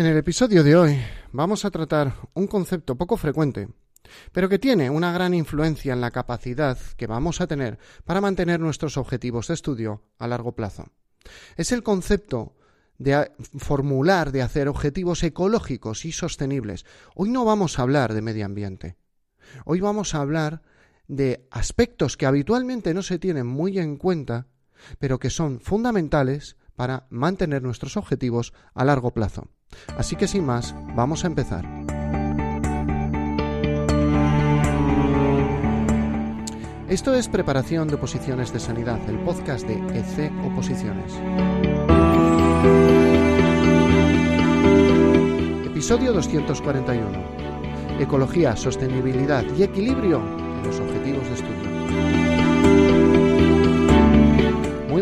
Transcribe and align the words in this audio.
En 0.00 0.06
el 0.06 0.16
episodio 0.16 0.64
de 0.64 0.76
hoy 0.76 0.98
vamos 1.30 1.66
a 1.66 1.70
tratar 1.70 2.14
un 2.32 2.46
concepto 2.46 2.96
poco 2.96 3.18
frecuente, 3.18 3.68
pero 4.32 4.48
que 4.48 4.58
tiene 4.58 4.88
una 4.88 5.12
gran 5.12 5.34
influencia 5.34 5.92
en 5.92 6.00
la 6.00 6.10
capacidad 6.10 6.78
que 6.96 7.06
vamos 7.06 7.42
a 7.42 7.46
tener 7.46 7.78
para 8.06 8.22
mantener 8.22 8.60
nuestros 8.60 8.96
objetivos 8.96 9.48
de 9.48 9.52
estudio 9.52 10.02
a 10.18 10.26
largo 10.26 10.52
plazo. 10.52 10.86
Es 11.54 11.70
el 11.70 11.82
concepto 11.82 12.56
de 12.96 13.30
formular, 13.58 14.32
de 14.32 14.40
hacer 14.40 14.68
objetivos 14.68 15.22
ecológicos 15.22 16.06
y 16.06 16.12
sostenibles. 16.12 16.86
Hoy 17.14 17.28
no 17.28 17.44
vamos 17.44 17.78
a 17.78 17.82
hablar 17.82 18.14
de 18.14 18.22
medio 18.22 18.46
ambiente. 18.46 18.96
Hoy 19.66 19.80
vamos 19.80 20.14
a 20.14 20.22
hablar 20.22 20.62
de 21.08 21.46
aspectos 21.50 22.16
que 22.16 22.24
habitualmente 22.24 22.94
no 22.94 23.02
se 23.02 23.18
tienen 23.18 23.46
muy 23.46 23.78
en 23.78 23.98
cuenta, 23.98 24.46
pero 24.98 25.18
que 25.18 25.28
son 25.28 25.60
fundamentales 25.60 26.56
para 26.80 27.04
mantener 27.10 27.62
nuestros 27.62 27.98
objetivos 27.98 28.54
a 28.72 28.86
largo 28.86 29.10
plazo. 29.10 29.48
Así 29.98 30.16
que 30.16 30.26
sin 30.26 30.46
más, 30.46 30.74
vamos 30.96 31.24
a 31.24 31.26
empezar. 31.26 31.66
Esto 36.88 37.12
es 37.12 37.28
Preparación 37.28 37.86
de 37.86 37.96
Oposiciones 37.96 38.50
de 38.54 38.60
Sanidad, 38.60 38.98
el 39.10 39.18
podcast 39.18 39.66
de 39.66 39.74
EC 39.74 40.32
Oposiciones. 40.42 41.12
Episodio 45.66 46.14
241. 46.14 48.00
Ecología, 48.00 48.56
sostenibilidad 48.56 49.44
y 49.54 49.64
equilibrio 49.64 50.22
en 50.22 50.62
los 50.66 50.80
objetivos 50.80 51.28
de 51.28 51.34
estudio. 51.34 52.39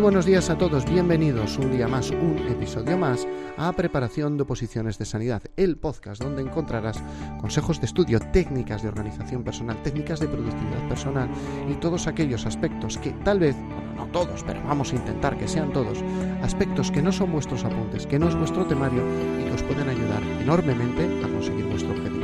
Buenos 0.09 0.25
días 0.25 0.49
a 0.49 0.57
todos, 0.57 0.87
bienvenidos 0.87 1.59
un 1.59 1.71
día 1.71 1.87
más, 1.87 2.11
un 2.11 2.39
episodio 2.49 2.97
más 2.97 3.29
a 3.59 3.71
Preparación 3.73 4.39
de 4.39 4.45
Oposiciones 4.45 4.97
de 4.97 5.05
Sanidad, 5.05 5.43
el 5.55 5.77
podcast 5.77 6.23
donde 6.23 6.41
encontrarás 6.41 6.97
consejos 7.43 7.79
de 7.79 7.85
estudio, 7.85 8.19
técnicas 8.19 8.83
de 8.83 8.89
organización 8.89 9.45
personal, 9.45 9.83
técnicas 9.83 10.19
de 10.19 10.29
productividad 10.29 10.89
personal 10.89 11.29
y 11.71 11.75
todos 11.75 12.07
aquellos 12.07 12.47
aspectos 12.47 12.97
que 12.97 13.11
tal 13.23 13.39
vez, 13.39 13.55
no 13.97 14.07
todos, 14.07 14.43
pero 14.45 14.63
vamos 14.65 14.95
a 14.95 14.97
intentar 14.97 15.37
que 15.37 15.47
sean 15.47 15.75
todos, 15.75 15.99
aspectos 16.41 16.91
que 16.91 17.03
no 17.03 17.13
son 17.13 17.31
vuestros 17.31 17.67
apuntes, 17.67 18.07
que 18.07 18.19
no 18.19 18.31
es 18.31 18.35
vuestro 18.35 18.65
temario 18.65 19.03
y 19.39 19.45
que 19.45 19.57
os 19.57 19.63
pueden 19.63 19.91
ayudar 19.91 20.23
enormemente 20.41 21.05
a 21.23 21.29
conseguir 21.29 21.67
vuestro 21.67 21.91
objetivo. 21.91 22.18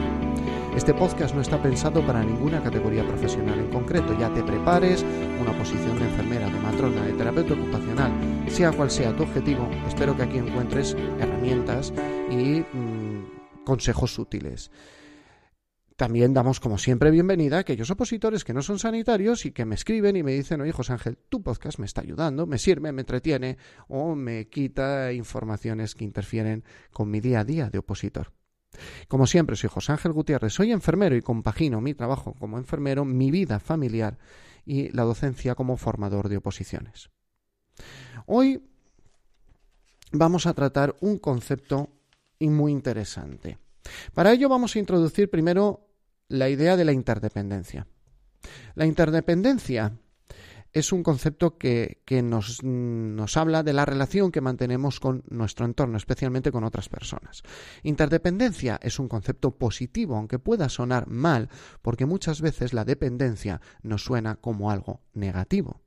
Este 0.77 0.93
podcast 0.93 1.37
no 1.37 1.41
está 1.41 1.63
pensado 1.63 2.05
para 2.05 2.25
ninguna 2.25 2.61
categoría 2.61 3.07
profesional 3.07 3.61
en 3.61 3.71
concreto. 3.71 4.19
Ya 4.19 4.35
te 4.35 4.43
prepares 4.43 5.05
una 5.41 5.57
posición 5.57 5.97
de 6.01 6.07
enfermera, 6.07 6.51
de 6.51 6.59
matrona, 6.59 7.07
de 7.07 7.13
terapeuta 7.13 7.55
ocupacional, 7.55 8.13
sea 8.49 8.73
cual 8.73 8.91
sea 8.91 9.15
tu 9.15 9.23
objetivo. 9.23 9.71
Espero 9.87 10.17
que 10.17 10.25
aquí 10.25 10.39
encuentres 10.39 10.97
herramientas 11.21 11.93
y 12.29 12.65
mm, 12.77 13.65
consejos 13.65 14.19
útiles. 14.19 14.73
También 15.95 16.35
damos, 16.35 16.59
como 16.59 16.77
siempre, 16.77 17.13
bienvenida 17.13 17.59
a 17.59 17.61
aquellos 17.61 17.93
opositores 17.93 18.43
que 18.43 18.53
no 18.53 18.61
son 18.61 18.81
sanitarios 18.81 19.47
y 19.47 19.53
que 19.53 19.65
me 19.65 19.77
escriben 19.77 20.17
y 20.17 20.25
me 20.25 20.33
dicen, 20.33 20.61
oye, 20.61 20.73
José 20.73 20.95
Ángel, 20.95 21.19
tu 21.29 21.41
podcast 21.41 21.79
me 21.79 21.87
está 21.87 22.01
ayudando, 22.01 22.47
me 22.49 22.59
sirve, 22.59 22.91
me 22.91 23.03
entretiene 23.03 23.59
o 23.87 24.17
me 24.17 24.49
quita 24.49 25.13
informaciones 25.13 25.95
que 25.95 26.03
interfieren 26.03 26.65
con 26.93 27.13
mi 27.13 27.21
día 27.21 27.41
a 27.41 27.45
día 27.45 27.71
de 27.71 27.79
opositor. 27.79 28.33
Como 29.09 29.27
siempre, 29.27 29.57
soy 29.57 29.71
José 29.71 29.93
Ángel 29.93 30.13
Gutiérrez, 30.13 30.53
soy 30.53 30.73
enfermero 30.73 31.17
y 31.17 31.23
compagino 31.23 31.81
mi 31.81 31.95
trabajo 31.95 32.35
como 32.39 32.59
enfermero, 32.59 33.05
mi 33.05 33.31
vida 33.31 33.61
familiar 33.61 34.19
y 34.67 34.91
la 34.91 35.03
docencia 35.03 35.55
como 35.55 35.77
formador 35.77 36.29
de 36.29 36.39
oposiciones. 36.39 37.11
Hoy 38.27 38.63
vamos 40.13 40.47
a 40.47 40.55
tratar 40.55 40.97
un 41.01 41.19
concepto 41.19 41.91
muy 42.51 42.73
interesante. 42.73 43.59
Para 44.13 44.33
ello 44.33 44.49
vamos 44.49 44.75
a 44.75 44.79
introducir 44.79 45.31
primero 45.31 45.87
la 46.29 46.49
idea 46.49 46.77
de 46.77 46.85
la 46.85 46.93
interdependencia. 46.93 47.87
La 48.75 48.87
interdependencia 48.87 49.93
es 50.75 50.93
un 50.93 51.05
concepto 51.05 51.57
que, 51.57 52.03
nos, 52.25 52.63
nos, 52.65 53.37
habla 53.37 53.63
de 53.63 53.73
la 53.73 53.85
relación 53.85 54.33
que 54.33 54.41
mantenemos 54.41 54.99
con 54.99 55.23
nuestro 55.29 55.67
entorno, 55.67 55.97
especialmente 55.97 56.51
con 56.51 56.65
otras 56.65 56.89
personas. 56.89 57.45
Interdependencia 57.85 58.81
es 58.83 58.99
un 58.99 59.07
concepto 59.07 59.53
positivo, 59.53 60.17
aunque 60.17 60.41
pueda 60.41 60.69
sonar 60.69 61.07
mal, 61.07 61.49
porque 61.81 62.07
muchas 62.07 62.41
veces 62.41 62.75
la 62.75 62.85
dependencia 62.85 63.61
nos 63.83 64.05
suena 64.05 64.35
como 64.35 64.73
algo 64.73 65.01
negativo. 65.13 65.81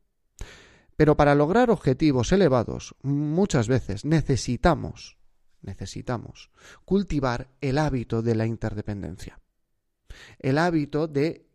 Pero 0.96 1.18
para 1.18 1.36
lograr 1.36 1.70
objetivos 1.70 2.32
elevados, 2.32 2.96
muchas 3.04 3.68
veces 3.68 4.06
necesitamos, 4.06 5.18
necesitamos 5.62 6.50
cultivar 6.86 7.50
el 7.60 7.78
hábito 7.78 8.22
de 8.22 8.36
la 8.36 8.46
interdependencia. 8.46 9.42
El 10.40 10.58
hábito 10.58 11.10
de 11.10 11.46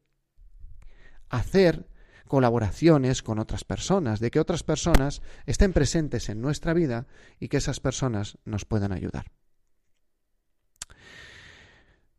hacer 1.31 1.89
colaboraciones 2.27 3.23
con 3.23 3.39
otras 3.39 3.65
personas, 3.65 4.21
de 4.21 4.31
que 4.31 4.41
otras 4.41 4.63
personas 4.63 5.23
estén 5.47 5.73
presentes 5.73 6.29
en 6.29 6.41
nuestra 6.41 6.73
vida 6.73 7.07
y 7.39 7.49
que 7.49 7.59
esas 7.59 7.81
personas 7.81 8.39
nos 8.45 8.65
puedan 8.65 8.93
ayudar. 8.93 9.33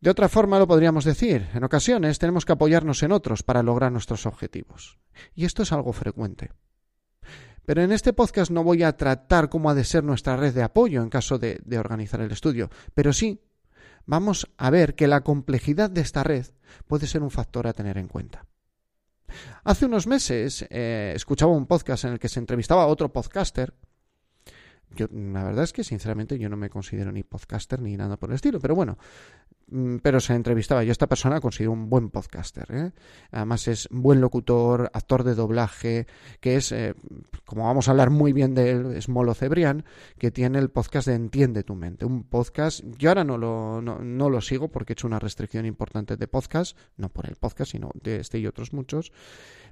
De 0.04 0.10
otra 0.10 0.28
forma 0.28 0.58
lo 0.58 0.66
podríamos 0.66 1.04
decir, 1.04 1.48
en 1.54 1.64
ocasiones 1.64 2.18
tenemos 2.18 2.44
que 2.44 2.52
apoyarnos 2.52 3.02
en 3.02 3.12
otros 3.12 3.42
para 3.42 3.62
lograr 3.62 3.90
nuestros 3.90 4.26
objetivos. 4.26 4.98
Y 5.34 5.46
esto 5.46 5.62
es 5.62 5.72
algo 5.72 5.94
frecuente. 5.94 6.50
Pero 7.64 7.80
en 7.80 7.90
este 7.90 8.12
podcast 8.12 8.50
no 8.50 8.62
voy 8.62 8.82
a 8.82 8.98
tratar 8.98 9.48
cómo 9.48 9.70
ha 9.70 9.74
de 9.74 9.84
ser 9.84 10.04
nuestra 10.04 10.36
red 10.36 10.52
de 10.52 10.62
apoyo 10.62 11.02
en 11.02 11.08
caso 11.08 11.38
de, 11.38 11.58
de 11.64 11.78
organizar 11.78 12.20
el 12.20 12.30
estudio, 12.30 12.68
pero 12.92 13.14
sí 13.14 13.40
vamos 14.04 14.50
a 14.58 14.68
ver 14.68 14.94
que 14.94 15.08
la 15.08 15.22
complejidad 15.22 15.88
de 15.88 16.02
esta 16.02 16.22
red 16.22 16.48
puede 16.86 17.06
ser 17.06 17.22
un 17.22 17.30
factor 17.30 17.66
a 17.66 17.72
tener 17.72 17.96
en 17.96 18.08
cuenta. 18.08 18.46
Hace 19.64 19.86
unos 19.86 20.06
meses 20.06 20.66
eh, 20.70 21.12
escuchaba 21.14 21.52
un 21.52 21.66
podcast 21.66 22.04
en 22.04 22.12
el 22.12 22.18
que 22.18 22.28
se 22.28 22.40
entrevistaba 22.40 22.82
a 22.82 22.86
otro 22.86 23.12
podcaster. 23.12 23.74
Yo, 24.94 25.06
la 25.12 25.44
verdad 25.44 25.64
es 25.64 25.72
que 25.72 25.84
sinceramente 25.84 26.38
yo 26.38 26.48
no 26.48 26.56
me 26.56 26.70
considero 26.70 27.12
ni 27.12 27.22
podcaster 27.22 27.80
ni 27.80 27.96
nada 27.96 28.16
por 28.16 28.30
el 28.30 28.36
estilo, 28.36 28.60
pero 28.60 28.74
bueno, 28.74 28.98
Mm, 29.68 29.96
pero 29.98 30.20
se 30.20 30.34
entrevistaba. 30.34 30.84
Yo 30.84 30.92
esta 30.92 31.06
persona 31.06 31.40
considero 31.40 31.72
un 31.72 31.88
buen 31.88 32.10
podcaster. 32.10 32.66
¿eh? 32.70 32.92
Además 33.30 33.66
es 33.68 33.88
buen 33.90 34.20
locutor, 34.20 34.90
actor 34.92 35.24
de 35.24 35.34
doblaje, 35.34 36.06
que 36.40 36.56
es, 36.56 36.72
eh, 36.72 36.94
como 37.44 37.64
vamos 37.64 37.88
a 37.88 37.92
hablar 37.92 38.10
muy 38.10 38.32
bien 38.32 38.54
de 38.54 38.70
él, 38.70 38.92
es 38.94 39.08
Molo 39.08 39.34
Cebrián, 39.34 39.84
que 40.18 40.30
tiene 40.30 40.58
el 40.58 40.70
podcast 40.70 41.08
de 41.08 41.14
Entiende 41.14 41.62
tu 41.62 41.74
mente. 41.74 42.04
Un 42.04 42.24
podcast, 42.24 42.84
yo 42.98 43.10
ahora 43.10 43.24
no 43.24 43.38
lo, 43.38 43.80
no, 43.80 44.00
no 44.00 44.30
lo 44.30 44.40
sigo 44.40 44.68
porque 44.68 44.92
he 44.92 44.94
hecho 44.94 45.06
una 45.06 45.18
restricción 45.18 45.66
importante 45.66 46.16
de 46.16 46.28
podcast, 46.28 46.76
no 46.96 47.08
por 47.08 47.26
el 47.26 47.36
podcast, 47.36 47.72
sino 47.72 47.90
de 48.02 48.20
este 48.20 48.38
y 48.38 48.46
otros 48.46 48.72
muchos 48.72 49.12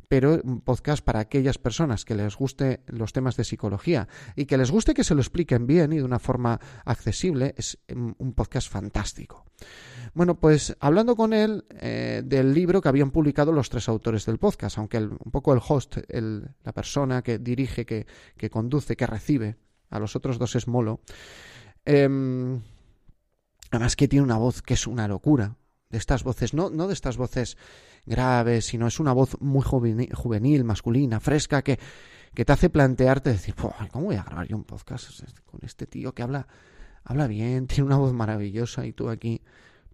pero 0.09 0.41
un 0.45 0.61
podcast 0.61 1.05
para 1.05 1.21
aquellas 1.21 1.59
personas 1.59 2.05
que 2.05 2.15
les 2.15 2.37
guste 2.37 2.81
los 2.87 3.13
temas 3.13 3.37
de 3.37 3.45
psicología 3.45 4.09
y 4.37 4.47
que 4.47 4.59
les 4.59 4.71
guste 4.71 4.95
que 4.95 5.05
se 5.05 5.15
lo 5.15 5.21
expliquen 5.21 5.67
bien 5.67 5.93
y 5.93 5.97
de 5.97 6.05
una 6.05 6.19
forma 6.19 6.61
accesible, 6.85 7.55
es 7.57 7.79
un 7.89 8.33
podcast 8.35 8.71
fantástico. 8.71 9.45
Bueno, 10.15 10.39
pues 10.39 10.77
hablando 10.81 11.17
con 11.17 11.33
él 11.33 11.65
eh, 11.71 12.23
del 12.25 12.53
libro 12.53 12.83
que 12.83 12.89
habían 12.89 13.11
publicado 13.11 13.51
los 13.51 13.71
tres 13.71 13.89
autores 13.89 14.27
del 14.27 14.39
podcast, 14.39 14.77
aunque 14.77 14.99
un 14.99 15.31
poco 15.31 15.55
el 15.55 15.61
host, 15.67 15.97
la 16.11 16.73
persona 16.73 17.23
que 17.23 17.39
dirige, 17.39 17.87
que, 17.87 18.51
conduce, 18.51 18.95
que 18.95 19.07
recibe 19.07 19.57
a 19.89 19.99
los 19.99 20.15
otros 20.15 20.39
dos 20.39 20.55
es 20.55 20.69
Molo, 20.69 21.01
em, 21.87 22.61
además 23.71 23.97
que 23.97 24.07
tiene 24.07 24.25
una 24.25 24.37
voz 24.37 24.61
que 24.61 24.75
es 24.75 24.87
una 24.87 25.09
locura, 25.09 25.57
de 25.93 25.99
estas 25.99 26.25
voces, 26.25 26.55
no, 26.55 26.71
no 26.71 26.89
de 26.89 26.95
estas 26.95 27.17
voces 27.17 27.57
graves, 28.07 28.65
sino 28.65 28.87
es 28.89 28.99
una 28.99 29.13
voz 29.13 29.41
muy 29.41 29.63
juvenil, 29.63 30.65
masculina, 30.65 31.21
fresca, 31.21 31.63
que, 31.63 31.79
que 32.35 32.45
te 32.45 32.53
hace 32.53 32.71
plantearte 32.71 33.31
decir, 33.31 33.55
¿cómo 33.55 34.07
voy 34.07 34.17
a 34.17 34.25
grabar 34.25 34.49
yo 34.49 34.57
un 34.57 34.65
podcast 34.65 35.23
con 35.45 35.61
este 35.63 35.87
tío 35.87 36.15
que 36.15 36.23
habla, 36.23 36.49
habla 37.05 37.27
bien, 37.29 37.67
tiene 37.69 37.85
una 37.85 37.99
voz 37.99 38.13
maravillosa 38.13 38.85
y 38.87 38.93
tú 38.93 39.11
aquí 39.11 39.43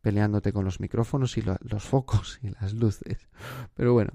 peleándote 0.01 0.53
con 0.53 0.65
los 0.65 0.79
micrófonos 0.79 1.37
y 1.37 1.43
los 1.43 1.83
focos 1.83 2.39
y 2.43 2.51
las 2.51 2.73
luces? 2.75 3.19
Pero 3.75 3.93
bueno, 3.93 4.13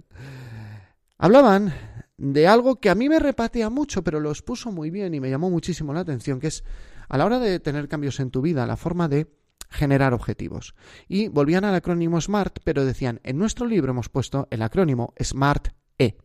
hablaban 1.18 1.74
de 2.18 2.48
algo 2.48 2.78
que 2.78 2.90
a 2.90 2.96
mí 2.96 3.10
me 3.10 3.20
repatea 3.20 3.70
mucho, 3.70 4.06
pero 4.06 4.22
lo 4.22 4.30
expuso 4.30 4.72
muy 4.72 4.90
bien 4.90 5.14
y 5.14 5.20
me 5.20 5.30
llamó 5.30 5.50
muchísimo 5.50 5.94
la 5.94 6.00
atención, 6.00 6.40
que 6.40 6.48
es 6.48 6.64
a 7.10 7.18
la 7.18 7.26
hora 7.26 7.40
de 7.40 7.60
tener 7.60 7.90
cambios 7.90 8.22
en 8.22 8.32
tu 8.32 8.42
vida, 8.42 8.66
la 8.66 8.78
forma 8.78 9.10
de 9.10 9.43
generar 9.74 10.14
objetivos. 10.14 10.76
Y 11.08 11.28
volvían 11.28 11.66
al 11.66 11.76
acrónimo 11.76 12.22
SMART, 12.22 12.60
pero 12.64 12.86
decían, 12.86 13.20
en 13.24 13.38
nuestro 13.38 13.66
libro 13.66 13.92
hemos 13.92 14.10
puesto 14.10 14.48
el 14.52 14.62
acrónimo 14.62 15.14
SMART-E. 15.20 16.18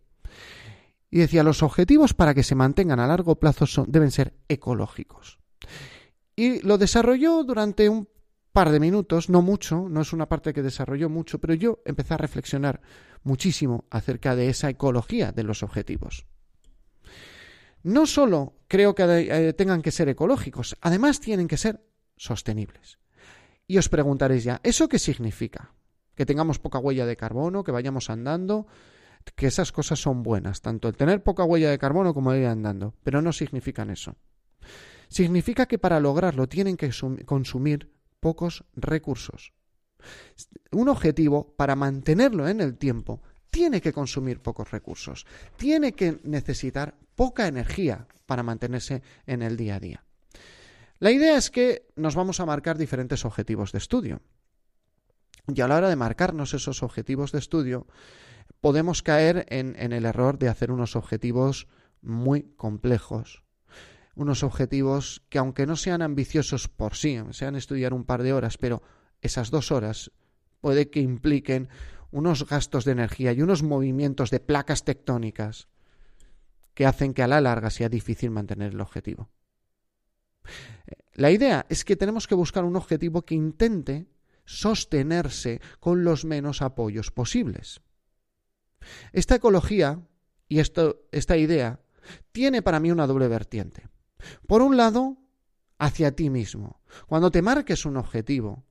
Y 1.10 1.18
decía, 1.18 1.42
los 1.42 1.62
objetivos 1.62 2.14
para 2.14 2.34
que 2.34 2.42
se 2.42 2.54
mantengan 2.54 3.00
a 3.00 3.06
largo 3.06 3.40
plazo 3.40 3.84
deben 3.88 4.10
ser 4.10 4.34
ecológicos. 4.48 5.38
Y 6.36 6.60
lo 6.60 6.78
desarrolló 6.78 7.42
durante 7.42 7.88
un 7.88 8.08
par 8.52 8.70
de 8.70 8.80
minutos, 8.80 9.30
no 9.30 9.42
mucho, 9.42 9.88
no 9.88 10.02
es 10.02 10.12
una 10.12 10.28
parte 10.28 10.52
que 10.52 10.62
desarrolló 10.62 11.08
mucho, 11.08 11.38
pero 11.38 11.54
yo 11.54 11.80
empecé 11.84 12.14
a 12.14 12.18
reflexionar 12.18 12.80
muchísimo 13.22 13.86
acerca 13.90 14.36
de 14.36 14.48
esa 14.48 14.68
ecología 14.68 15.32
de 15.32 15.44
los 15.44 15.62
objetivos. 15.62 16.26
No 17.82 18.06
solo 18.06 18.54
creo 18.68 18.94
que 18.94 19.04
eh, 19.04 19.52
tengan 19.54 19.82
que 19.82 19.90
ser 19.90 20.08
ecológicos, 20.08 20.76
además 20.80 21.20
tienen 21.20 21.48
que 21.48 21.56
ser 21.56 21.84
sostenibles. 22.16 22.98
Y 23.68 23.76
os 23.76 23.90
preguntaréis 23.90 24.44
ya, 24.44 24.60
¿eso 24.64 24.88
qué 24.88 24.98
significa? 24.98 25.74
Que 26.16 26.24
tengamos 26.24 26.58
poca 26.58 26.78
huella 26.78 27.04
de 27.04 27.18
carbono, 27.18 27.62
que 27.62 27.70
vayamos 27.70 28.08
andando, 28.08 28.66
que 29.36 29.46
esas 29.46 29.72
cosas 29.72 30.00
son 30.00 30.22
buenas, 30.22 30.62
tanto 30.62 30.88
el 30.88 30.96
tener 30.96 31.22
poca 31.22 31.44
huella 31.44 31.70
de 31.70 31.78
carbono 31.78 32.14
como 32.14 32.32
el 32.32 32.40
ir 32.40 32.46
andando, 32.46 32.94
pero 33.04 33.20
no 33.20 33.30
significan 33.30 33.90
eso. 33.90 34.16
Significa 35.08 35.66
que 35.66 35.78
para 35.78 36.00
lograrlo 36.00 36.48
tienen 36.48 36.78
que 36.78 36.90
consumir 37.26 37.92
pocos 38.20 38.64
recursos. 38.74 39.52
Un 40.72 40.88
objetivo, 40.88 41.54
para 41.54 41.76
mantenerlo 41.76 42.48
en 42.48 42.62
el 42.62 42.78
tiempo, 42.78 43.20
tiene 43.50 43.82
que 43.82 43.92
consumir 43.92 44.40
pocos 44.40 44.70
recursos, 44.70 45.26
tiene 45.56 45.92
que 45.92 46.20
necesitar 46.24 46.94
poca 47.14 47.46
energía 47.46 48.06
para 48.24 48.42
mantenerse 48.42 49.02
en 49.26 49.42
el 49.42 49.58
día 49.58 49.76
a 49.76 49.80
día. 49.80 50.07
La 51.00 51.12
idea 51.12 51.36
es 51.36 51.50
que 51.50 51.86
nos 51.94 52.16
vamos 52.16 52.40
a 52.40 52.46
marcar 52.46 52.76
diferentes 52.76 53.24
objetivos 53.24 53.70
de 53.70 53.78
estudio. 53.78 54.20
Y 55.46 55.60
a 55.60 55.68
la 55.68 55.76
hora 55.76 55.88
de 55.88 55.96
marcarnos 55.96 56.54
esos 56.54 56.82
objetivos 56.82 57.30
de 57.30 57.38
estudio, 57.38 57.86
podemos 58.60 59.02
caer 59.02 59.46
en, 59.48 59.76
el 59.76 60.04
error 60.04 60.38
de 60.38 60.48
hacer 60.48 60.72
unos 60.72 60.96
objetivos 60.96 61.68
muy 62.02 62.52
complejos, 62.56 63.44
unos 64.16 64.42
objetivos 64.42 65.22
que 65.28 65.38
aunque 65.38 65.66
no 65.66 65.76
sean 65.76 66.02
ambiciosos 66.02 66.68
por 66.68 66.96
sí, 66.96 67.20
sean 67.30 67.54
estudiar 67.54 67.94
un 67.94 68.04
par 68.04 68.24
de 68.24 68.32
horas, 68.32 68.58
pero 68.58 68.82
esas 69.20 69.50
dos 69.50 69.70
horas 69.70 70.10
puede 70.60 70.90
que 70.90 71.00
impliquen 71.00 71.68
unos 72.10 72.48
gastos 72.48 72.84
de 72.84 72.92
energía 72.92 73.32
y 73.32 73.42
unos 73.42 73.62
movimientos 73.62 74.30
de 74.30 74.40
placas 74.40 74.84
tectónicas 74.84 75.68
que 76.74 76.86
hacen 76.86 77.14
que 77.14 77.22
a 77.22 77.28
la 77.28 77.40
larga 77.40 77.70
sea 77.70 77.88
difícil 77.88 78.30
mantener 78.30 78.72
el 78.72 78.80
objetivo. 78.80 79.30
La 81.14 81.30
idea 81.30 81.66
es 81.68 81.84
que 81.84 81.96
tenemos 81.96 82.26
que 82.26 82.34
buscar 82.34 82.64
un 82.64 82.76
objetivo 82.76 83.22
que 83.22 83.34
intente 83.34 84.06
sostenerse 84.44 85.60
con 85.80 86.04
los 86.04 86.24
menos 86.24 86.62
apoyos 86.62 87.10
posibles. 87.10 87.80
Esta 89.12 89.34
ecología 89.34 90.00
y 90.48 90.60
esta 90.60 91.36
idea 91.36 91.80
tiene 92.32 92.62
para 92.62 92.80
mí 92.80 92.90
una 92.90 93.06
doble 93.06 93.28
vertiente. 93.28 93.88
Por 94.46 94.62
un 94.62 94.76
lado, 94.76 95.18
hacia 95.78 96.12
ti 96.12 96.30
mismo. 96.30 96.80
Cuando 97.06 97.30
te 97.30 97.42
marques 97.42 97.84
un 97.84 97.96
objetivo, 97.96 98.64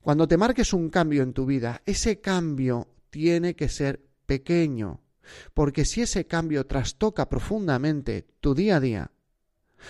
cuando 0.00 0.26
te 0.26 0.36
marques 0.36 0.72
un 0.72 0.88
cambio 0.90 1.22
en 1.22 1.32
tu 1.32 1.46
vida, 1.46 1.82
ese 1.86 2.20
cambio 2.20 2.88
tiene 3.10 3.54
que 3.54 3.68
ser 3.68 4.02
pequeño, 4.26 5.02
porque 5.54 5.84
si 5.84 6.02
ese 6.02 6.26
cambio 6.26 6.66
trastoca 6.66 7.28
profundamente 7.28 8.26
tu 8.40 8.54
día 8.54 8.76
a 8.76 8.80
día, 8.80 9.10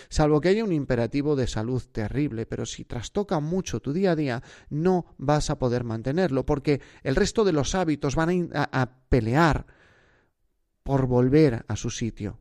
salvo 0.08 0.40
que 0.40 0.48
haya 0.48 0.64
un 0.64 0.72
imperativo 0.72 1.36
de 1.36 1.46
salud 1.46 1.82
terrible, 1.90 2.46
pero 2.46 2.66
si 2.66 2.84
trastoca 2.84 3.40
mucho 3.40 3.80
tu 3.80 3.92
día 3.92 4.12
a 4.12 4.16
día, 4.16 4.42
no 4.68 5.14
vas 5.18 5.50
a 5.50 5.58
poder 5.58 5.84
mantenerlo, 5.84 6.46
porque 6.46 6.80
el 7.02 7.16
resto 7.16 7.44
de 7.44 7.52
los 7.52 7.74
hábitos 7.74 8.16
van 8.16 8.50
a, 8.54 8.90
pelear 9.08 9.66
por 10.82 11.06
volver 11.06 11.64
a 11.68 11.76
su 11.76 11.90
sitio. 11.90 12.38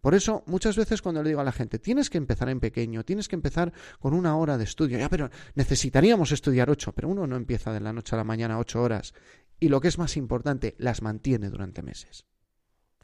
Por 0.00 0.14
eso, 0.14 0.44
muchas 0.46 0.76
veces 0.76 1.00
cuando 1.00 1.22
le 1.22 1.30
digo 1.30 1.40
a 1.40 1.44
la 1.44 1.52
gente, 1.52 1.78
tienes 1.78 2.10
que 2.10 2.18
empezar 2.18 2.50
en 2.50 2.60
pequeño, 2.60 3.04
tienes 3.04 3.26
que 3.26 3.36
empezar 3.36 3.72
con 3.98 4.12
una 4.12 4.36
hora 4.36 4.58
de 4.58 4.64
estudio, 4.64 4.98
ya, 4.98 5.08
pero 5.08 5.30
necesitaríamos 5.54 6.30
estudiar 6.30 6.68
ocho, 6.68 6.92
pero 6.92 7.08
uno 7.08 7.26
no 7.26 7.36
empieza 7.36 7.72
de 7.72 7.80
la 7.80 7.92
noche 7.92 8.14
a 8.14 8.18
la 8.18 8.24
mañana 8.24 8.58
ocho 8.58 8.82
horas. 8.82 9.14
Y 9.58 9.68
lo 9.68 9.80
que 9.80 9.88
es 9.88 9.98
más 9.98 10.18
importante, 10.18 10.74
las 10.78 11.00
mantiene 11.00 11.48
durante 11.48 11.82
meses. 11.82 12.26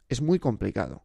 Es 0.09 0.21
muy 0.21 0.37
complicado. 0.37 1.03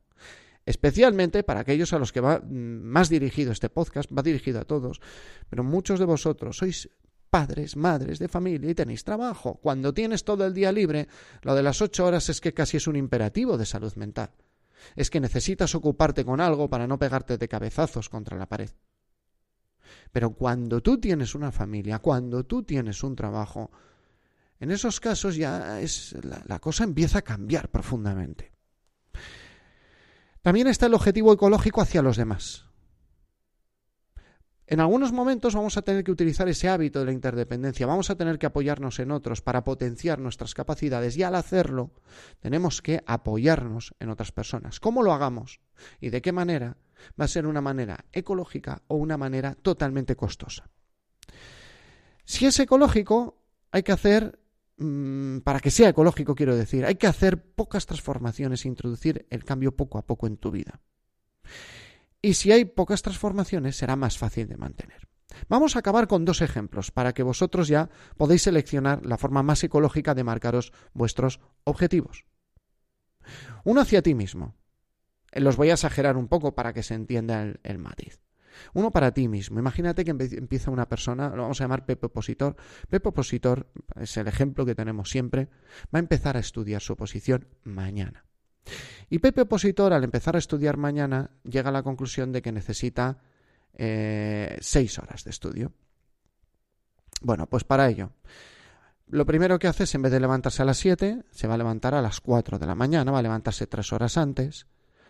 Especialmente 0.66 1.42
para 1.42 1.60
aquellos 1.60 1.94
a 1.94 1.98
los 1.98 2.12
que 2.12 2.20
va 2.20 2.40
mm, 2.40 2.82
más 2.82 3.08
dirigido 3.08 3.52
este 3.52 3.70
podcast, 3.70 4.10
va 4.12 4.22
dirigido 4.22 4.60
a 4.60 4.64
todos, 4.64 5.00
pero 5.48 5.64
muchos 5.64 5.98
de 5.98 6.04
vosotros 6.04 6.58
sois 6.58 6.90
padres, 7.30 7.76
madres 7.76 8.18
de 8.18 8.28
familia 8.28 8.70
y 8.70 8.74
tenéis 8.74 9.04
trabajo. 9.04 9.58
Cuando 9.62 9.94
tienes 9.94 10.24
todo 10.24 10.44
el 10.44 10.52
día 10.52 10.72
libre, 10.72 11.08
lo 11.42 11.54
de 11.54 11.62
las 11.62 11.80
ocho 11.80 12.04
horas 12.04 12.28
es 12.28 12.40
que 12.40 12.52
casi 12.52 12.76
es 12.76 12.86
un 12.86 12.96
imperativo 12.96 13.56
de 13.56 13.64
salud 13.64 13.94
mental 13.94 14.32
es 14.94 15.10
que 15.10 15.20
necesitas 15.20 15.74
ocuparte 15.74 16.24
con 16.24 16.40
algo 16.40 16.68
para 16.68 16.86
no 16.86 16.98
pegarte 16.98 17.38
de 17.38 17.48
cabezazos 17.48 18.08
contra 18.08 18.36
la 18.36 18.46
pared. 18.46 18.70
Pero 20.12 20.30
cuando 20.34 20.82
tú 20.82 20.98
tienes 20.98 21.34
una 21.34 21.52
familia, 21.52 21.98
cuando 21.98 22.44
tú 22.44 22.62
tienes 22.62 23.02
un 23.02 23.16
trabajo, 23.16 23.70
en 24.60 24.70
esos 24.70 25.00
casos 25.00 25.36
ya 25.36 25.80
es 25.80 26.14
la, 26.24 26.42
la 26.46 26.58
cosa 26.58 26.84
empieza 26.84 27.18
a 27.18 27.22
cambiar 27.22 27.70
profundamente. 27.70 28.52
También 30.46 30.68
está 30.68 30.86
el 30.86 30.94
objetivo 30.94 31.32
ecológico 31.32 31.80
hacia 31.80 32.02
los 32.02 32.16
demás. 32.16 32.66
En 34.68 34.78
algunos 34.78 35.10
momentos 35.10 35.56
vamos 35.56 35.76
a 35.76 35.82
tener 35.82 36.04
que 36.04 36.12
utilizar 36.12 36.48
ese 36.48 36.68
hábito 36.68 37.00
de 37.00 37.06
la 37.06 37.10
interdependencia, 37.10 37.84
vamos 37.84 38.10
a 38.10 38.14
tener 38.14 38.38
que 38.38 38.46
apoyarnos 38.46 39.00
en 39.00 39.10
otros 39.10 39.42
para 39.42 39.64
potenciar 39.64 40.20
nuestras 40.20 40.54
capacidades 40.54 41.16
y 41.16 41.24
al 41.24 41.34
hacerlo 41.34 41.90
tenemos 42.38 42.80
que 42.80 43.02
apoyarnos 43.06 43.96
en 43.98 44.08
otras 44.08 44.30
personas. 44.30 44.78
¿Cómo 44.78 45.02
lo 45.02 45.12
hagamos? 45.12 45.58
¿Y 46.00 46.10
de 46.10 46.22
qué 46.22 46.30
manera? 46.30 46.76
Va 47.20 47.24
a 47.24 47.28
ser 47.28 47.44
una 47.44 47.60
manera 47.60 48.04
ecológica 48.12 48.82
o 48.86 48.94
una 48.94 49.16
manera 49.16 49.56
totalmente 49.56 50.14
costosa. 50.14 50.70
Si 52.24 52.46
es 52.46 52.60
ecológico, 52.60 53.42
hay 53.72 53.82
que 53.82 53.90
hacer, 53.90 54.38
para 55.42 55.60
que 55.60 55.70
sea 55.70 55.88
ecológico 55.88 56.34
quiero 56.34 56.54
decir, 56.54 56.84
hay 56.84 56.96
que 56.96 57.06
hacer 57.06 57.42
pocas 57.42 57.86
transformaciones 57.86 58.64
e 58.64 58.68
introducir 58.68 59.26
el 59.30 59.44
cambio 59.44 59.74
poco 59.74 59.98
a 59.98 60.06
poco 60.06 60.26
en 60.26 60.36
tu 60.36 60.50
vida. 60.50 60.80
Y 62.20 62.34
si 62.34 62.52
hay 62.52 62.64
pocas 62.64 63.02
transformaciones, 63.02 63.76
será 63.76 63.96
más 63.96 64.18
fácil 64.18 64.48
de 64.48 64.56
mantener. 64.56 65.08
Vamos 65.48 65.76
a 65.76 65.80
acabar 65.80 66.08
con 66.08 66.24
dos 66.24 66.40
ejemplos 66.40 66.90
para 66.90 67.12
que 67.12 67.22
vosotros 67.22 67.68
ya 67.68 67.90
podáis 68.16 68.42
seleccionar 68.42 69.04
la 69.04 69.18
forma 69.18 69.42
más 69.42 69.62
ecológica 69.64 70.14
de 70.14 70.24
marcaros 70.24 70.72
vuestros 70.92 71.40
objetivos. 71.64 72.24
Uno 73.64 73.80
hacia 73.80 74.02
ti 74.02 74.14
mismo. 74.14 74.54
Los 75.32 75.56
voy 75.56 75.70
a 75.70 75.74
exagerar 75.74 76.16
un 76.16 76.28
poco 76.28 76.54
para 76.54 76.72
que 76.72 76.82
se 76.82 76.94
entienda 76.94 77.42
el, 77.62 77.78
matiz. 77.78 78.20
Uno 78.74 78.90
para 78.90 79.12
ti 79.12 79.28
mismo. 79.28 79.58
Imagínate 79.58 80.04
que 80.04 80.10
empieza 80.10 80.70
una 80.70 80.88
persona, 80.88 81.30
lo 81.30 81.42
vamos 81.42 81.60
a 81.60 81.64
llamar 81.64 81.86
Pepe 81.86 82.06
Opositor. 82.06 82.56
Pepe 82.88 83.08
Opositor 83.08 83.66
es 84.00 84.16
el 84.16 84.28
ejemplo 84.28 84.64
que 84.66 84.74
tenemos 84.74 85.10
siempre. 85.10 85.48
Va 85.94 85.98
a 85.98 85.98
empezar 85.98 86.36
a 86.36 86.40
estudiar 86.40 86.80
su 86.80 86.94
oposición 86.94 87.48
mañana. 87.64 88.24
Y 89.08 89.20
Pepe 89.20 89.42
Opositor, 89.42 89.92
al 89.92 90.04
empezar 90.04 90.34
a 90.36 90.38
estudiar 90.38 90.76
mañana, 90.76 91.30
llega 91.44 91.68
a 91.68 91.72
la 91.72 91.82
conclusión 91.82 92.32
de 92.32 92.42
que 92.42 92.52
necesita 92.52 93.18
eh, 93.74 94.56
seis 94.60 94.98
horas 94.98 95.24
de 95.24 95.30
estudio. 95.30 95.72
Bueno, 97.22 97.46
pues 97.46 97.64
para 97.64 97.88
ello, 97.88 98.12
lo 99.08 99.24
primero 99.24 99.58
que 99.58 99.68
hace 99.68 99.84
es, 99.84 99.94
en 99.94 100.02
vez 100.02 100.12
de 100.12 100.20
levantarse 100.20 100.62
a 100.62 100.64
las 100.64 100.78
siete, 100.78 101.22
se 101.30 101.46
va 101.46 101.54
a 101.54 101.58
levantar 101.58 101.94
a 101.94 102.02
las 102.02 102.20
cuatro 102.20 102.58
de 102.58 102.66
la 102.66 102.74
mañana, 102.74 103.12
va 103.12 103.20
a 103.20 103.22
levantarse 103.22 103.66
tres 103.66 103.92
horas 103.92 104.16
antes, 104.16 104.66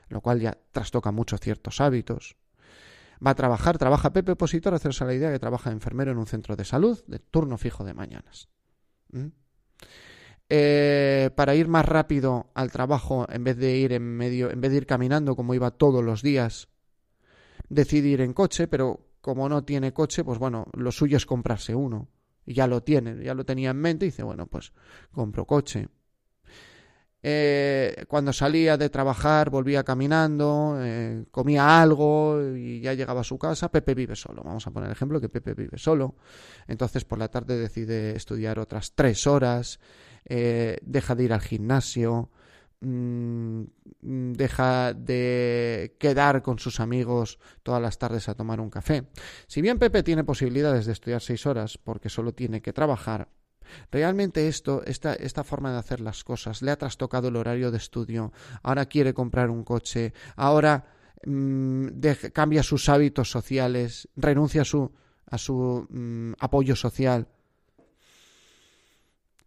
lo 0.09 0.21
cual 0.21 0.41
ya 0.41 0.59
trastoca 0.71 1.12
mucho 1.12 1.38
ciertos 1.38 1.81
hábitos. 1.81 2.37
Va 3.25 3.30
a 3.30 3.35
trabajar, 3.35 3.78
trabaja 3.78 4.12
Pepe 4.12 4.32
Opositor, 4.32 4.75
hacerse 4.75 5.04
la 5.04 5.14
idea 5.14 5.32
que 5.32 5.38
trabaja 5.38 5.70
enfermero 5.70 6.12
en 6.12 6.18
un 6.18 6.26
centro 6.26 6.56
de 6.56 6.64
salud, 6.64 7.02
de 7.06 7.18
turno 7.18 7.58
fijo 7.58 7.85
de 7.85 7.94
mañanas. 7.94 8.49
¿Mm? 9.11 9.26
Eh, 10.49 11.30
para 11.35 11.56
ir 11.56 11.66
más 11.66 11.85
rápido 11.85 12.50
al 12.54 12.70
trabajo 12.70 13.26
en 13.28 13.42
vez 13.42 13.56
de 13.56 13.76
ir 13.76 13.92
en 13.92 14.04
medio, 14.04 14.50
en 14.50 14.61
vez 14.61 14.70
de 14.70 14.76
ir 14.76 14.87
caminando 14.87 15.35
como 15.35 15.54
iba 15.54 15.73
todos 15.73 16.04
los 16.04 16.23
días, 16.23 16.68
decide 17.68 18.08
ir 18.08 18.20
en 18.20 18.32
coche, 18.32 18.68
pero 18.68 19.08
como 19.20 19.49
no 19.49 19.64
tiene 19.64 19.92
coche, 19.92 20.23
pues 20.23 20.38
bueno, 20.38 20.66
lo 20.73 20.92
suyo 20.92 21.16
es 21.16 21.26
comprarse 21.26 21.75
uno. 21.75 22.08
Y 22.44 22.54
ya 22.54 22.68
lo 22.68 22.85
tiene, 22.85 23.25
ya 23.25 23.35
lo 23.35 23.44
tenía 23.44 23.70
en 23.70 23.78
mente 23.78 24.06
y 24.06 24.11
dice, 24.11 24.23
bueno, 24.23 24.46
pues 24.46 24.73
compro 25.11 25.46
coche. 25.46 25.88
Eh, 27.28 28.04
cuando 28.06 28.33
salía 28.33 28.76
de 28.76 28.88
trabajar 28.88 29.50
volvía 29.50 29.83
caminando, 29.83 30.78
eh, 30.80 31.25
comía 31.33 31.83
algo 31.83 32.40
y 32.54 32.78
ya 32.80 32.95
llegaba 32.95 33.23
a 33.23 33.25
su 33.25 33.37
casa. 33.37 33.68
Pepe 33.68 33.97
vive 33.97 34.14
solo. 34.14 34.45
Vamos 34.45 34.64
a 34.68 34.71
poner 34.71 34.87
el 34.87 34.92
ejemplo 34.92 35.21
que 35.21 35.28
Pepe 35.28 35.52
vive 35.54 35.76
solo. 35.76 36.14
Entonces 36.68 37.04
por 37.04 37.18
la 37.18 37.26
tarde 37.26 37.59
decide 37.59 38.14
estudiar 38.14 38.61
otras 38.61 38.92
tres 38.95 39.26
horas 39.26 39.80
eh, 40.25 40.78
deja 40.83 41.16
de 41.16 41.25
ir 41.25 41.33
al 41.33 41.40
gimnasio, 41.40 42.30
mm, 42.80 43.62
deja 44.02 44.95
de 44.95 45.97
quedar 45.99 46.42
con 46.42 46.61
sus 46.61 46.78
amigos 46.78 47.40
todas 47.64 47.83
las 47.83 47.99
tardes 47.99 48.28
a 48.28 48.37
tomar 48.37 48.61
un 48.61 48.71
café. 48.71 49.09
Si 49.49 49.62
bien 49.62 49.80
Pepe 49.80 50.04
tiene 50.04 50.23
posibilidades 50.23 50.87
de 50.87 50.92
estudiar 50.92 51.21
seis 51.21 51.45
horas 51.45 51.76
porque 51.76 52.09
solo 52.09 52.35
tiene 52.35 52.62
que 52.62 52.73
trabajar, 52.73 53.30
Realmente 53.90 54.49
esto, 54.49 54.82
esta, 54.85 55.14
esta, 55.14 55.44
forma 55.44 55.73
de 55.73 55.78
hacer 55.78 56.00
las 56.00 56.25
cosas, 56.25 56.62
le 56.62 56.70
ha 56.70 56.76
trastocado 56.76 57.28
el 57.28 57.37
horario 57.37 57.70
de 57.70 57.78
estudio, 57.78 58.32
ahora 58.62 58.87
quiere 58.87 59.14
comprar 59.14 59.50
un 59.50 59.64
coche, 59.64 60.12
ahora 60.37 60.87
mm, 61.25 61.88
cambia 62.32 62.62
sus 62.62 62.88
hábitos 62.88 63.30
sociales, 63.30 64.08
renuncia 64.16 64.62
a 64.62 64.64
su, 64.64 64.92
a 65.26 65.38
su 65.38 65.87
mm, 65.88 66.32
apoyo 66.38 66.76
social. 66.76 67.28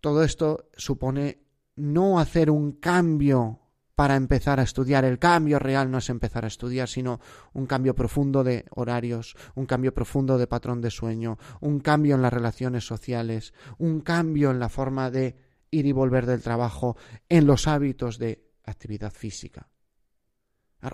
Todo 0.01 0.23
esto 0.23 0.69
supone 0.77 1.39
no 1.75 2.19
hacer 2.19 2.49
un 2.49 2.73
cambio 2.73 3.59
para 3.99 4.15
empezar 4.15 4.61
a 4.61 4.63
estudiar. 4.63 5.03
El 5.03 5.19
cambio 5.19 5.59
real 5.59 5.91
no 5.91 5.97
es 5.97 6.09
empezar 6.09 6.45
a 6.45 6.47
estudiar, 6.47 6.87
sino 6.87 7.19
un 7.51 7.65
cambio 7.65 7.93
profundo 7.93 8.45
de 8.45 8.63
horarios, 8.69 9.35
un 9.55 9.65
cambio 9.65 9.93
profundo 9.93 10.37
de 10.37 10.47
patrón 10.47 10.79
de 10.79 10.89
sueño, 10.89 11.37
un 11.59 11.81
cambio 11.81 12.15
en 12.15 12.21
las 12.21 12.31
relaciones 12.31 12.87
sociales, 12.87 13.53
un 13.77 13.99
cambio 13.99 14.51
en 14.51 14.59
la 14.59 14.69
forma 14.69 15.11
de 15.11 15.35
ir 15.69 15.85
y 15.85 15.91
volver 15.91 16.25
del 16.27 16.41
trabajo, 16.41 16.95
en 17.27 17.45
los 17.45 17.67
hábitos 17.67 18.17
de 18.17 18.47
actividad 18.63 19.11
física. 19.11 19.67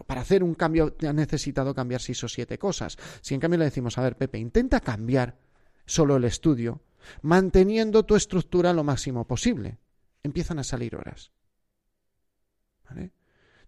para 0.07 0.21
hacer 0.21 0.43
un 0.43 0.55
cambio 0.55 0.91
te 0.91 1.07
ha 1.07 1.13
necesitado 1.13 1.75
cambiar 1.75 2.01
seis 2.01 2.23
o 2.23 2.27
siete 2.27 2.57
cosas. 2.57 2.97
Si 3.21 3.35
en 3.35 3.39
cambio 3.39 3.59
le 3.59 3.65
decimos, 3.65 3.99
a 3.99 4.01
ver, 4.01 4.17
Pepe, 4.17 4.39
intenta 4.39 4.79
cambiar 4.79 5.37
solo 5.85 6.15
el 6.15 6.23
estudio, 6.23 6.81
manteniendo 7.21 8.03
tu 8.03 8.15
estructura 8.15 8.73
lo 8.73 8.83
máximo 8.83 9.27
posible, 9.27 9.77
empiezan 10.23 10.57
a 10.57 10.63
salir 10.63 10.95
horas. 10.95 11.31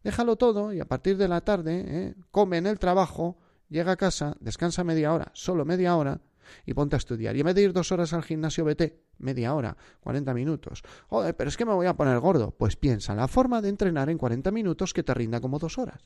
Déjalo 0.03 0.35
todo 0.35 0.73
y 0.73 0.79
a 0.79 0.85
partir 0.85 1.17
de 1.17 1.27
la 1.27 1.41
tarde 1.41 1.83
¿eh? 1.87 2.15
come 2.31 2.57
en 2.57 2.67
el 2.67 2.79
trabajo, 2.79 3.37
llega 3.69 3.93
a 3.93 3.97
casa, 3.97 4.37
descansa 4.39 4.83
media 4.83 5.13
hora, 5.13 5.31
solo 5.33 5.65
media 5.65 5.95
hora, 5.95 6.21
y 6.65 6.73
ponte 6.73 6.95
a 6.95 6.97
estudiar. 6.97 7.35
Y 7.35 7.41
en 7.41 7.45
vez 7.45 7.55
de 7.55 7.63
ir 7.63 7.73
dos 7.73 7.91
horas 7.91 8.13
al 8.13 8.23
gimnasio, 8.23 8.63
vete 8.63 9.03
media 9.17 9.53
hora, 9.53 9.75
cuarenta 9.99 10.33
minutos. 10.33 10.83
Joder, 11.07 11.35
pero 11.35 11.49
es 11.49 11.57
que 11.57 11.65
me 11.65 11.73
voy 11.73 11.87
a 11.87 11.95
poner 11.95 12.19
gordo. 12.19 12.51
Pues 12.51 12.75
piensa 12.75 13.15
la 13.15 13.27
forma 13.27 13.61
de 13.61 13.69
entrenar 13.69 14.09
en 14.09 14.17
cuarenta 14.17 14.51
minutos 14.51 14.93
que 14.93 15.03
te 15.03 15.13
rinda 15.13 15.41
como 15.41 15.59
dos 15.59 15.77
horas. 15.77 16.05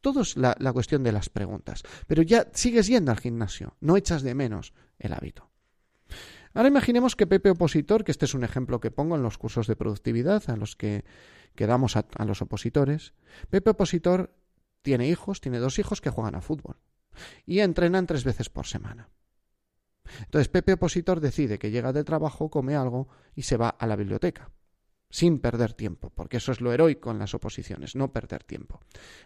Todo 0.00 0.22
es 0.22 0.36
la, 0.36 0.56
la 0.58 0.72
cuestión 0.72 1.02
de 1.02 1.12
las 1.12 1.28
preguntas. 1.28 1.82
Pero 2.06 2.22
ya 2.22 2.48
sigues 2.52 2.88
yendo 2.88 3.10
al 3.10 3.20
gimnasio, 3.20 3.76
no 3.80 3.96
echas 3.96 4.22
de 4.22 4.34
menos 4.34 4.72
el 4.98 5.12
hábito. 5.12 5.50
Ahora 6.54 6.68
imaginemos 6.68 7.16
que 7.16 7.26
Pepe 7.26 7.50
Opositor, 7.50 8.04
que 8.04 8.10
este 8.10 8.26
es 8.26 8.34
un 8.34 8.44
ejemplo 8.44 8.80
que 8.80 8.90
pongo 8.90 9.16
en 9.16 9.22
los 9.22 9.38
cursos 9.38 9.66
de 9.66 9.76
productividad 9.76 10.42
a 10.50 10.56
los 10.56 10.76
que, 10.76 11.04
que 11.54 11.66
damos 11.66 11.96
a, 11.96 12.06
a 12.16 12.24
los 12.24 12.42
opositores, 12.42 13.14
Pepe 13.50 13.70
Opositor 13.70 14.34
tiene 14.82 15.08
hijos, 15.08 15.40
tiene 15.40 15.58
dos 15.58 15.78
hijos 15.78 16.00
que 16.00 16.10
juegan 16.10 16.34
a 16.34 16.40
fútbol 16.40 16.76
y 17.46 17.60
entrenan 17.60 18.06
tres 18.06 18.24
veces 18.24 18.48
por 18.48 18.66
semana. 18.66 19.08
Entonces 20.20 20.48
Pepe 20.48 20.74
Opositor 20.74 21.20
decide 21.20 21.58
que 21.58 21.70
llega 21.70 21.92
de 21.92 22.04
trabajo, 22.04 22.50
come 22.50 22.76
algo 22.76 23.08
y 23.34 23.42
se 23.42 23.56
va 23.56 23.68
a 23.68 23.86
la 23.86 23.96
biblioteca, 23.96 24.50
sin 25.10 25.38
perder 25.38 25.74
tiempo, 25.74 26.10
porque 26.10 26.38
eso 26.38 26.52
es 26.52 26.60
lo 26.60 26.72
heroico 26.72 27.10
en 27.10 27.18
las 27.18 27.34
oposiciones, 27.34 27.94
no 27.94 28.12
perder 28.12 28.44
tiempo, 28.44 28.80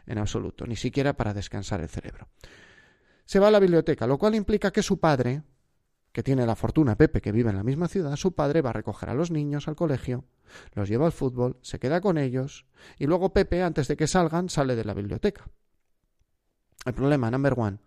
en 0.06 0.18
absoluto, 0.18 0.66
ni 0.66 0.76
siquiera 0.76 1.16
para 1.16 1.34
descansar 1.34 1.80
el 1.80 1.88
cerebro. 1.88 2.28
Se 3.24 3.38
va 3.38 3.48
a 3.48 3.50
la 3.50 3.60
biblioteca, 3.60 4.06
lo 4.06 4.18
cual 4.18 4.34
implica 4.34 4.70
que 4.70 4.82
su 4.82 5.00
padre, 5.00 5.42
que 6.16 6.22
tiene 6.22 6.46
la 6.46 6.56
fortuna, 6.56 6.96
Pepe, 6.96 7.20
que 7.20 7.30
vive 7.30 7.50
en 7.50 7.56
la 7.56 7.62
misma 7.62 7.88
ciudad, 7.88 8.16
su 8.16 8.32
padre 8.32 8.62
va 8.62 8.70
a 8.70 8.72
recoger 8.72 9.10
a 9.10 9.14
los 9.14 9.30
niños 9.30 9.68
al 9.68 9.76
colegio, 9.76 10.24
los 10.72 10.88
lleva 10.88 11.04
al 11.04 11.12
fútbol, 11.12 11.58
se 11.60 11.78
queda 11.78 12.00
con 12.00 12.16
ellos, 12.16 12.64
y 12.98 13.04
luego 13.04 13.34
Pepe, 13.34 13.62
antes 13.62 13.86
de 13.86 13.98
que 13.98 14.06
salgan, 14.06 14.48
sale 14.48 14.76
de 14.76 14.84
la 14.86 14.94
biblioteca. 14.94 15.50
El 16.86 16.94
problema, 16.94 17.30
number 17.30 17.52
one, 17.54 17.80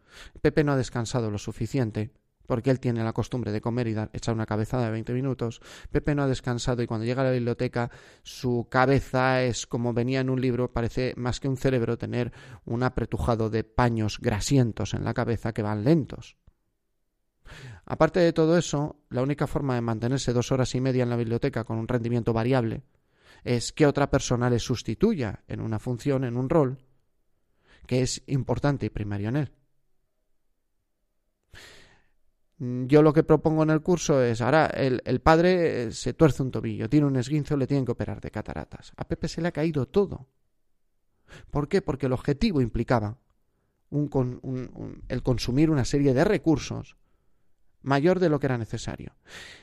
Pepe 0.44 0.64
no 0.64 0.74
ha 0.74 0.76
descansado 0.76 1.32
lo 1.32 1.40
suficiente, 1.40 2.12
porque 2.46 2.70
él 2.70 2.80
tiene 2.80 3.04
la 3.04 3.14
costumbre 3.14 3.52
de 3.52 3.62
comer 3.62 3.88
y 3.88 3.96
dar, 3.96 4.12
echar 4.14 4.36
una 4.36 4.46
cabezada 4.46 4.86
de 4.86 4.92
20 4.92 5.12
minutos. 5.14 5.60
Pepe 5.90 6.14
no 6.14 6.22
ha 6.22 6.28
descansado 6.28 6.84
y 6.84 6.86
cuando 6.86 7.08
llega 7.08 7.24
a 7.24 7.26
la 7.26 7.32
biblioteca 7.32 7.90
su 8.22 8.68
cabeza 8.70 9.42
es 9.42 9.66
como 9.66 9.92
venía 9.92 10.20
en 10.20 10.30
un 10.30 10.40
libro, 10.40 10.72
parece 10.72 11.16
más 11.18 11.40
que 11.40 11.48
un 11.48 11.58
cerebro 11.58 11.98
tener 11.98 12.32
un 12.64 12.84
apretujado 12.84 13.50
de 13.50 13.64
paños 13.64 14.20
grasientos 14.20 14.94
en 14.94 15.04
la 15.04 15.16
cabeza 15.16 15.52
que 15.52 15.64
van 15.64 15.84
lentos. 15.84 16.38
Aparte 17.92 18.20
de 18.20 18.34
todo 18.34 18.56
eso, 18.56 18.98
la 19.10 19.24
única 19.24 19.48
forma 19.48 19.74
de 19.74 19.82
mantenerse 19.82 20.32
dos 20.32 20.52
horas 20.52 20.76
y 20.76 20.80
media 20.80 21.02
en 21.02 21.10
la 21.10 21.16
biblioteca 21.16 21.64
con 21.64 21.80
un 21.80 21.88
rendimiento 21.88 22.34
variable 22.34 22.84
es 23.44 23.74
que 23.74 23.88
otra 23.88 24.12
persona 24.12 24.48
le 24.48 24.60
sustituya 24.60 25.44
en 25.48 25.60
una 25.60 25.80
función, 25.80 26.24
en 26.24 26.38
un 26.38 26.50
rol, 26.50 26.78
que 27.88 28.04
es 28.04 28.22
importante 28.28 28.86
y 28.86 28.90
primario 28.92 29.30
en 29.30 29.36
él. 29.38 29.52
Yo 32.60 33.02
lo 33.02 33.12
que 33.12 33.24
propongo 33.24 33.64
en 33.64 33.72
el 33.72 33.82
curso 33.82 34.22
es, 34.22 34.42
ahora 34.42 34.68
el, 34.68 35.22
padre 35.22 35.92
se 35.92 36.14
tuerce 36.14 36.44
un 36.44 36.52
tobillo, 36.52 36.90
tiene 36.90 37.08
un 37.08 37.16
esguince 37.16 37.56
o 37.56 37.58
le 37.58 37.66
tienen 37.66 37.86
que 37.86 37.94
operar 37.94 38.22
de 38.22 38.30
cataratas. 38.30 38.94
A 38.98 39.08
Pepe 39.08 39.28
se 39.28 39.42
le 39.42 39.48
ha 39.48 39.52
caído 39.52 39.88
todo. 39.88 40.28
¿Por 41.50 41.68
qué? 41.68 41.82
Porque 41.82 42.06
el 42.06 42.14
objetivo 42.14 42.62
implicaba 42.62 43.18
un, 43.90 44.12
un, 44.44 45.04
el 45.08 45.24
consumir 45.24 45.72
una 45.72 45.86
serie 45.86 46.14
de 46.14 46.24
recursos 46.24 46.98
mayor 47.82 48.20
de 48.20 48.30
lo 48.30 48.40
que 48.40 48.48
era 48.48 48.58
necesario. 48.58 49.16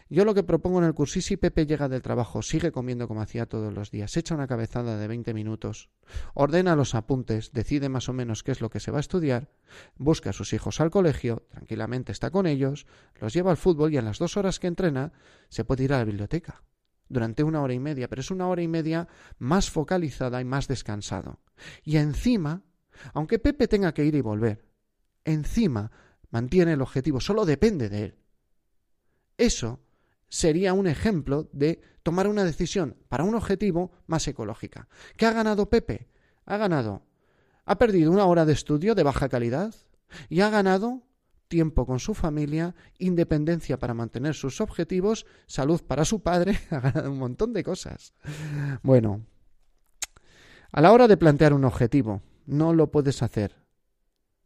Yo 0.08 0.24
lo 0.24 0.34
que 0.34 0.42
propongo 0.42 0.78
en 0.78 0.84
el 0.84 0.94
curso, 0.94 1.20
si 1.20 1.36
Pepe 1.36 1.66
llega 1.66 1.88
del 1.88 2.02
trabajo, 2.02 2.42
sigue 2.42 2.72
comiendo 2.72 3.08
como 3.08 3.22
hacía 3.22 3.46
todos 3.46 3.72
los 3.72 3.90
días, 3.90 4.16
echa 4.16 4.34
una 4.34 4.46
cabezada 4.46 4.96
de 4.96 5.08
20 5.08 5.34
minutos, 5.34 5.90
ordena 6.34 6.76
los 6.76 6.94
apuntes, 6.94 7.52
decide 7.52 7.88
más 7.88 8.08
o 8.08 8.12
menos 8.12 8.42
qué 8.42 8.52
es 8.52 8.60
lo 8.60 8.70
que 8.70 8.80
se 8.80 8.90
va 8.90 8.98
a 8.98 9.00
estudiar, 9.00 9.50
busca 9.96 10.30
a 10.30 10.32
sus 10.32 10.52
hijos 10.52 10.80
al 10.80 10.90
colegio, 10.90 11.46
tranquilamente 11.50 12.12
está 12.12 12.30
con 12.30 12.46
ellos, 12.46 12.86
los 13.20 13.32
lleva 13.32 13.50
al 13.50 13.56
fútbol 13.56 13.92
y 13.92 13.98
en 13.98 14.04
las 14.04 14.18
dos 14.18 14.36
horas 14.36 14.58
que 14.58 14.68
entrena 14.68 15.12
se 15.48 15.64
puede 15.64 15.84
ir 15.84 15.92
a 15.92 15.98
la 15.98 16.04
biblioteca 16.04 16.62
durante 17.08 17.44
una 17.44 17.62
hora 17.62 17.74
y 17.74 17.78
media, 17.78 18.08
pero 18.08 18.20
es 18.20 18.30
una 18.30 18.48
hora 18.48 18.62
y 18.62 18.68
media 18.68 19.08
más 19.38 19.70
focalizada 19.70 20.40
y 20.40 20.44
más 20.44 20.68
descansado. 20.68 21.40
Y 21.84 21.96
encima, 21.96 22.62
aunque 23.14 23.38
Pepe 23.38 23.68
tenga 23.68 23.94
que 23.94 24.04
ir 24.04 24.14
y 24.14 24.20
volver, 24.20 24.64
encima 25.24 25.90
mantiene 26.30 26.72
el 26.72 26.82
objetivo, 26.82 27.20
solo 27.20 27.44
depende 27.44 27.88
de 27.88 28.04
él. 28.04 28.14
Eso 29.38 29.80
sería 30.28 30.72
un 30.72 30.86
ejemplo 30.86 31.48
de 31.52 31.80
tomar 32.02 32.28
una 32.28 32.44
decisión 32.44 32.96
para 33.08 33.24
un 33.24 33.34
objetivo 33.34 33.92
más 34.06 34.26
ecológica. 34.28 34.88
¿Qué 35.16 35.26
ha 35.26 35.32
ganado 35.32 35.68
Pepe? 35.68 36.08
Ha 36.44 36.56
ganado, 36.56 37.02
ha 37.64 37.78
perdido 37.78 38.12
una 38.12 38.26
hora 38.26 38.44
de 38.44 38.52
estudio 38.52 38.94
de 38.94 39.02
baja 39.02 39.28
calidad 39.28 39.74
y 40.28 40.40
ha 40.40 40.50
ganado 40.50 41.02
tiempo 41.48 41.86
con 41.86 42.00
su 42.00 42.14
familia, 42.14 42.74
independencia 42.98 43.78
para 43.78 43.94
mantener 43.94 44.34
sus 44.34 44.60
objetivos, 44.60 45.26
salud 45.46 45.80
para 45.82 46.04
su 46.04 46.20
padre, 46.20 46.58
ha 46.70 46.80
ganado 46.80 47.10
un 47.10 47.18
montón 47.18 47.52
de 47.52 47.64
cosas. 47.64 48.14
Bueno, 48.82 49.24
a 50.72 50.80
la 50.80 50.92
hora 50.92 51.08
de 51.08 51.16
plantear 51.16 51.52
un 51.52 51.64
objetivo, 51.64 52.22
no 52.46 52.72
lo 52.72 52.90
puedes 52.90 53.22
hacer 53.22 53.65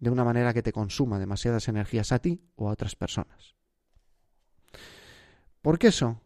de 0.00 0.10
una 0.10 0.24
manera 0.24 0.54
que 0.54 0.62
te 0.62 0.72
consuma 0.72 1.18
demasiadas 1.18 1.68
energías 1.68 2.10
a 2.10 2.18
ti 2.18 2.42
o 2.56 2.68
a 2.68 2.72
otras 2.72 2.96
personas. 2.96 3.54
Porque 5.62 5.88
eso 5.88 6.22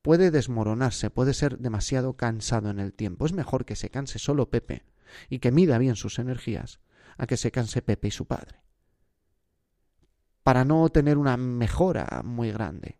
puede 0.00 0.30
desmoronarse, 0.30 1.10
puede 1.10 1.34
ser 1.34 1.58
demasiado 1.58 2.16
cansado 2.16 2.70
en 2.70 2.80
el 2.80 2.94
tiempo. 2.94 3.26
Es 3.26 3.34
mejor 3.34 3.66
que 3.66 3.76
se 3.76 3.90
canse 3.90 4.18
solo 4.18 4.50
Pepe 4.50 4.84
y 5.28 5.38
que 5.38 5.52
mida 5.52 5.76
bien 5.76 5.94
sus 5.94 6.18
energías 6.18 6.80
a 7.18 7.26
que 7.26 7.36
se 7.36 7.50
canse 7.50 7.82
Pepe 7.82 8.08
y 8.08 8.12
su 8.12 8.26
padre. 8.26 8.62
Para 10.42 10.64
no 10.64 10.88
tener 10.88 11.18
una 11.18 11.36
mejora 11.36 12.22
muy 12.24 12.50
grande. 12.50 12.98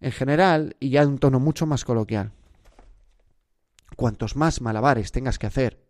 En 0.00 0.12
general, 0.12 0.76
y 0.78 0.90
ya 0.90 1.02
en 1.02 1.08
un 1.08 1.18
tono 1.18 1.40
mucho 1.40 1.64
más 1.64 1.84
coloquial, 1.84 2.32
cuantos 3.96 4.36
más 4.36 4.60
malabares 4.60 5.10
tengas 5.10 5.38
que 5.38 5.46
hacer 5.46 5.87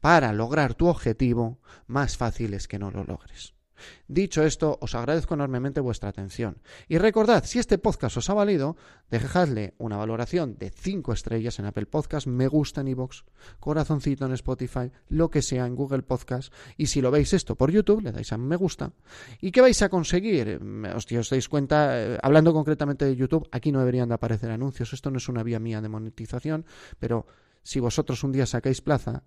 para 0.00 0.32
lograr 0.32 0.74
tu 0.74 0.86
objetivo, 0.86 1.60
más 1.86 2.16
fácil 2.16 2.54
es 2.54 2.68
que 2.68 2.78
no 2.78 2.90
lo 2.90 3.04
logres. 3.04 3.54
Dicho 4.08 4.42
esto, 4.42 4.78
os 4.80 4.94
agradezco 4.94 5.34
enormemente 5.34 5.80
vuestra 5.80 6.08
atención. 6.08 6.58
Y 6.88 6.98
recordad, 6.98 7.44
si 7.44 7.58
este 7.58 7.78
podcast 7.78 8.16
os 8.16 8.30
ha 8.30 8.34
valido, 8.34 8.76
dejadle 9.10 9.74
una 9.78 9.96
valoración 9.96 10.56
de 10.58 10.70
5 10.70 11.12
estrellas 11.12 11.58
en 11.58 11.66
Apple 11.66 11.86
Podcast, 11.86 12.26
me 12.26 12.48
gusta 12.48 12.80
en 12.80 12.88
iVoox, 12.88 13.24
corazoncito 13.60 14.26
en 14.26 14.32
Spotify, 14.32 14.90
lo 15.08 15.30
que 15.30 15.42
sea 15.42 15.66
en 15.66 15.74
Google 15.74 16.02
Podcast. 16.02 16.52
Y 16.76 16.86
si 16.86 17.00
lo 17.00 17.10
veis 17.10 17.32
esto 17.32 17.56
por 17.56 17.70
YouTube, 17.70 18.02
le 18.02 18.12
dais 18.12 18.32
a 18.32 18.38
me 18.38 18.56
gusta. 18.56 18.92
¿Y 19.40 19.50
qué 19.52 19.60
vais 19.60 19.80
a 19.82 19.88
conseguir? 19.88 20.60
Hostia, 20.94 21.20
os 21.20 21.30
dais 21.30 21.48
cuenta, 21.48 21.98
eh, 21.98 22.18
hablando 22.22 22.52
concretamente 22.52 23.04
de 23.04 23.16
YouTube, 23.16 23.48
aquí 23.52 23.72
no 23.72 23.80
deberían 23.80 24.08
de 24.08 24.14
aparecer 24.14 24.50
anuncios. 24.50 24.92
Esto 24.92 25.10
no 25.10 25.18
es 25.18 25.28
una 25.28 25.42
vía 25.42 25.58
mía 25.58 25.80
de 25.80 25.88
monetización, 25.88 26.66
pero 26.98 27.26
si 27.62 27.80
vosotros 27.80 28.24
un 28.24 28.32
día 28.32 28.46
sacáis 28.46 28.80
plaza 28.80 29.22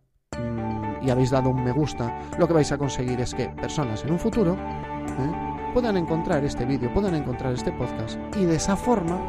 y 1.01 1.09
habéis 1.09 1.29
dado 1.29 1.49
un 1.49 1.63
me 1.63 1.71
gusta, 1.71 2.19
lo 2.37 2.47
que 2.47 2.53
vais 2.53 2.71
a 2.71 2.77
conseguir 2.77 3.19
es 3.21 3.33
que 3.33 3.47
personas 3.49 4.03
en 4.03 4.11
un 4.11 4.19
futuro 4.19 4.53
¿eh? 4.53 5.71
puedan 5.73 5.97
encontrar 5.97 6.43
este 6.43 6.65
vídeo, 6.65 6.93
puedan 6.93 7.15
encontrar 7.15 7.53
este 7.53 7.71
podcast 7.71 8.19
y 8.37 8.45
de 8.45 8.55
esa 8.55 8.75
forma 8.75 9.19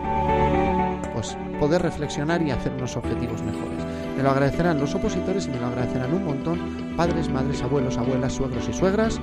pues 1.13 1.37
poder 1.59 1.83
reflexionar 1.83 2.43
y 2.43 2.51
hacer 2.51 2.73
unos 2.73 2.97
objetivos 2.97 3.43
mejores. 3.43 3.85
Me 4.17 4.23
lo 4.23 4.31
agradecerán 4.31 4.79
los 4.79 4.95
opositores 4.95 5.47
y 5.47 5.51
me 5.51 5.59
lo 5.59 5.67
agradecerán 5.67 6.15
un 6.15 6.25
montón 6.25 6.95
padres, 6.97 7.29
madres, 7.29 7.63
abuelos, 7.63 7.99
abuelas, 7.99 8.33
suegros 8.33 8.69
y 8.69 8.73
suegras 8.73 9.21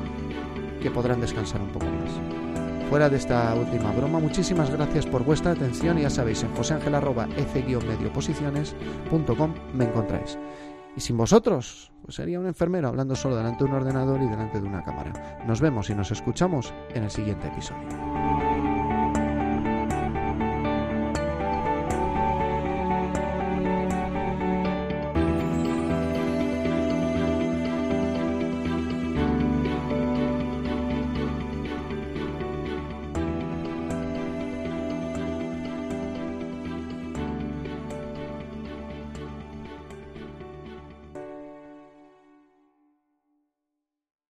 que 0.81 0.91
podrán 0.91 1.21
descansar 1.21 1.61
un 1.61 1.69
poco 1.69 1.85
más. 1.85 2.11
Fuera 2.89 3.07
de 3.09 3.15
esta 3.17 3.55
última 3.55 3.91
broma, 3.91 4.19
muchísimas 4.19 4.69
gracias 4.69 5.07
por 5.07 5.23
vuestra 5.23 5.53
atención 5.53 5.97
y 5.97 6.03
ya 6.03 6.11
sabéis, 6.11 6.43
en 6.43 6.53
joseangel.ec-medioposiciones.com 6.53 9.53
me 9.73 9.85
encontráis. 9.85 10.37
Y 10.95 11.01
sin 11.01 11.17
vosotros, 11.17 11.91
pues 12.03 12.15
sería 12.15 12.39
un 12.39 12.47
enfermero 12.47 12.87
hablando 12.87 13.15
solo 13.15 13.35
delante 13.35 13.63
de 13.63 13.69
un 13.69 13.75
ordenador 13.75 14.21
y 14.21 14.27
delante 14.27 14.61
de 14.61 14.67
una 14.67 14.83
cámara. 14.83 15.39
Nos 15.47 15.59
vemos 15.59 15.89
y 15.89 15.95
nos 15.95 16.11
escuchamos 16.11 16.73
en 16.93 17.03
el 17.03 17.09
siguiente 17.09 17.47
episodio. 17.47 18.22